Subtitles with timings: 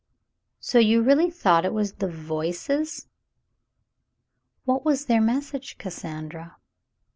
[0.59, 3.05] "So you really thought it was the 'Voices' '^.
[4.65, 6.57] What was their message, Cassandra